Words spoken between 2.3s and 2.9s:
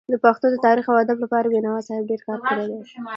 کړی دی.